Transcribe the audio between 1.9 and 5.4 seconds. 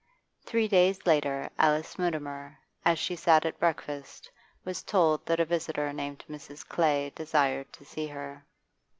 Mutimer, as she sat at breakfast, was told that